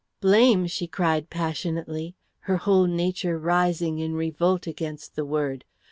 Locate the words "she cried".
0.65-1.29